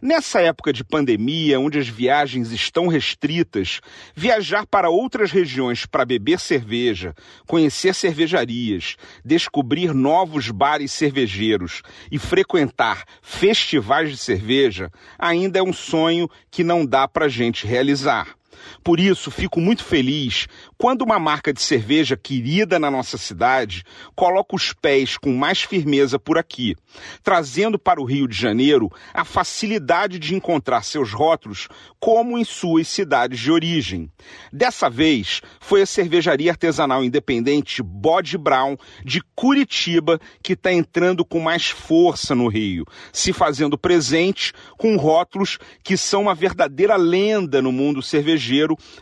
Nessa 0.00 0.40
época 0.40 0.72
de 0.72 0.84
pandemia, 0.84 1.58
onde 1.58 1.78
as 1.78 1.88
viagens 1.88 2.52
estão 2.52 2.86
restritas, 2.86 3.80
viajar 4.14 4.66
para 4.66 4.90
outras 4.90 5.30
regiões 5.30 5.86
para 5.86 6.04
beber 6.04 6.38
cerveja, 6.38 7.14
conhecer 7.46 7.94
cervejarias, 7.94 8.96
descobrir 9.24 9.94
novos 9.94 10.50
bares 10.50 10.92
cervejeiros 10.92 11.82
e 12.10 12.18
frequentar 12.18 13.04
festivais 13.22 14.10
de 14.10 14.16
cerveja 14.16 14.90
ainda 15.18 15.58
é 15.58 15.62
um 15.62 15.72
sonho 15.72 16.28
que 16.50 16.62
não 16.62 16.84
dá 16.84 17.08
para 17.08 17.28
gente 17.28 17.66
realizar. 17.66 18.36
Por 18.82 19.00
isso, 19.00 19.30
fico 19.30 19.60
muito 19.60 19.84
feliz 19.84 20.46
quando 20.78 21.02
uma 21.02 21.18
marca 21.18 21.52
de 21.52 21.62
cerveja 21.62 22.16
querida 22.16 22.78
na 22.78 22.90
nossa 22.90 23.16
cidade 23.16 23.82
coloca 24.14 24.54
os 24.54 24.72
pés 24.72 25.16
com 25.16 25.32
mais 25.34 25.62
firmeza 25.62 26.18
por 26.18 26.38
aqui, 26.38 26.76
trazendo 27.22 27.78
para 27.78 28.00
o 28.00 28.04
Rio 28.04 28.28
de 28.28 28.36
Janeiro 28.36 28.90
a 29.12 29.24
facilidade 29.24 30.18
de 30.18 30.34
encontrar 30.34 30.82
seus 30.82 31.12
rótulos 31.12 31.68
como 31.98 32.38
em 32.38 32.44
suas 32.44 32.88
cidades 32.88 33.38
de 33.40 33.50
origem. 33.50 34.10
Dessa 34.52 34.88
vez, 34.88 35.40
foi 35.60 35.82
a 35.82 35.86
cervejaria 35.86 36.50
artesanal 36.50 37.04
independente 37.04 37.82
Bode 37.82 38.36
Brown 38.38 38.76
de 39.04 39.20
Curitiba 39.34 40.20
que 40.42 40.52
está 40.52 40.72
entrando 40.72 41.24
com 41.24 41.40
mais 41.40 41.68
força 41.68 42.34
no 42.34 42.48
Rio, 42.48 42.84
se 43.12 43.32
fazendo 43.32 43.78
presente 43.78 44.52
com 44.76 44.96
rótulos 44.96 45.58
que 45.82 45.96
são 45.96 46.22
uma 46.22 46.34
verdadeira 46.34 46.96
lenda 46.96 47.60
no 47.62 47.72
mundo 47.72 48.02
cervejeiro, 48.02 48.45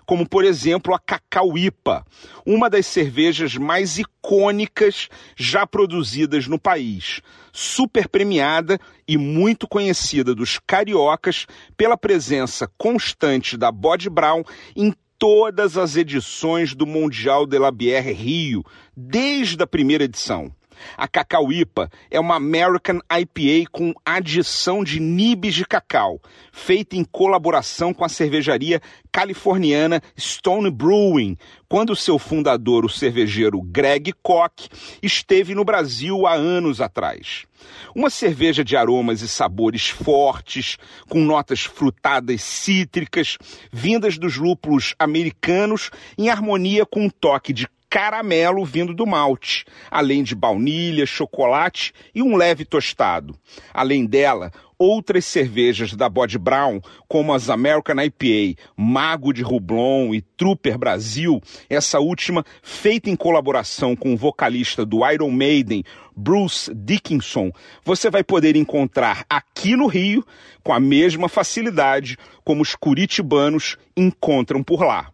como 0.06 0.28
por 0.28 0.45
exemplo 0.45 0.95
a 0.95 0.98
Cacauípa, 0.98 2.05
uma 2.45 2.69
das 2.70 2.87
cervejas 2.87 3.56
mais 3.56 3.98
icônicas 3.98 5.09
já 5.37 5.67
produzidas 5.67 6.47
no 6.47 6.59
país, 6.59 7.20
super 7.53 8.09
premiada 8.09 8.78
e 9.06 9.17
muito 9.17 9.69
conhecida 9.69 10.34
dos 10.34 10.59
cariocas 10.59 11.47
pela 11.77 11.97
presença 11.97 12.70
constante 12.78 13.56
da 13.56 13.70
Bode 13.70 14.11
Brown 14.11 14.42
em 14.75 14.92
todas 15.19 15.78
as 15.78 15.97
edições 15.97 16.75
do 16.75 16.87
Mundial 16.87 17.47
de 17.47 17.59
la 17.59 17.70
Bière 17.70 18.12
Rio, 18.12 18.65
desde 18.97 19.62
a 19.62 19.67
primeira 19.67 20.05
edição. 20.05 20.53
A 20.97 21.08
Cacauípa 21.08 21.91
é 22.11 22.19
uma 22.19 22.36
American 22.36 23.00
IPA 23.11 23.70
com 23.70 23.92
adição 24.05 24.84
de 24.84 25.00
nibs 25.00 25.55
de 25.55 25.64
cacau, 25.64 26.20
feita 26.53 26.97
em 26.97 27.05
colaboração 27.05 27.92
com 27.92 28.05
a 28.05 28.08
cervejaria 28.08 28.81
californiana 29.11 30.03
Stone 30.19 30.70
Brewing, 30.70 31.36
quando 31.69 31.97
seu 31.97 32.19
fundador, 32.19 32.84
o 32.84 32.89
cervejeiro 32.89 33.61
Greg 33.61 34.12
Koch, 34.22 34.69
esteve 35.03 35.55
no 35.55 35.64
Brasil 35.64 36.27
há 36.27 36.34
anos 36.34 36.81
atrás. 36.81 37.47
Uma 37.94 38.11
cerveja 38.11 38.64
de 38.64 38.77
aromas 38.77 39.22
e 39.22 39.28
sabores 39.28 39.88
fortes, 39.88 40.77
com 41.09 41.20
notas 41.20 41.61
frutadas 41.61 42.42
cítricas, 42.42 43.38
vindas 43.72 44.19
dos 44.19 44.36
lúpulos 44.36 44.94
americanos, 44.98 45.91
em 46.19 46.28
harmonia 46.28 46.84
com 46.84 47.06
um 47.06 47.11
toque 47.11 47.53
de 47.53 47.66
caramelo 47.95 48.64
vindo 48.64 48.92
do 48.92 49.06
malte, 49.06 49.64
além 49.89 50.25
de 50.25 50.34
baunilha, 50.34 51.06
chocolate 51.06 51.92
e 52.12 52.20
um 52.25 52.34
leve 52.34 52.64
tostado. 52.64 53.39
Além 53.73 54.05
dela, 54.05 54.50
outras 54.77 55.25
cervejas 55.25 55.95
da 55.95 56.09
Bode 56.09 56.37
Brown, 56.37 56.81
como 57.06 57.33
as 57.33 57.48
American 57.48 58.03
IPA, 58.03 58.61
Mago 58.77 59.33
de 59.33 59.42
Rublon 59.42 60.12
e 60.12 60.20
Trooper 60.20 60.77
Brasil, 60.77 61.41
essa 61.70 62.00
última 62.00 62.45
feita 62.65 63.09
em 63.09 63.15
colaboração 63.15 63.94
com 63.94 64.12
o 64.12 64.16
vocalista 64.16 64.84
do 64.84 65.09
Iron 65.09 65.31
Maiden, 65.31 65.84
Bruce 66.16 66.75
Dickinson, 66.75 67.53
você 67.84 68.10
vai 68.10 68.25
poder 68.25 68.56
encontrar 68.56 69.25
aqui 69.31 69.77
no 69.77 69.87
Rio 69.87 70.27
com 70.65 70.72
a 70.72 70.81
mesma 70.81 71.28
facilidade 71.28 72.19
como 72.43 72.60
os 72.60 72.75
curitibanos 72.75 73.77
encontram 73.97 74.65
por 74.65 74.83
lá. 74.83 75.13